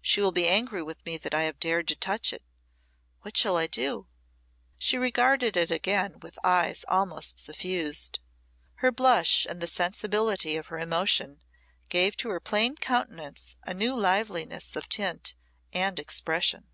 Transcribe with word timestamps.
She 0.00 0.20
will 0.20 0.30
be 0.30 0.46
angry 0.46 0.80
with 0.80 1.04
me 1.04 1.16
that 1.16 1.34
I 1.34 1.42
have 1.42 1.58
dared 1.58 1.88
to 1.88 1.96
touch 1.96 2.32
it. 2.32 2.44
What 3.22 3.36
shall 3.36 3.56
I 3.56 3.66
do?" 3.66 4.06
She 4.78 4.96
regarded 4.96 5.56
it 5.56 5.72
again 5.72 6.20
with 6.20 6.38
eyes 6.44 6.84
almost 6.86 7.40
suffused. 7.40 8.20
Her 8.76 8.92
blush 8.92 9.44
and 9.44 9.60
the 9.60 9.66
sensibility 9.66 10.56
of 10.56 10.68
her 10.68 10.78
emotion 10.78 11.42
gave 11.88 12.16
to 12.18 12.28
her 12.28 12.38
plain 12.38 12.76
countenance 12.76 13.56
a 13.64 13.74
new 13.74 13.96
liveliness 13.98 14.76
of 14.76 14.88
tint 14.88 15.34
and 15.72 15.98
expression. 15.98 16.68